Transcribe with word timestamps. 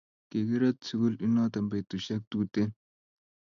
Kikiret 0.29 0.77
sukul 0.87 1.13
inot 1.25 1.55
petushike 1.69 2.15
tuten 2.29 2.69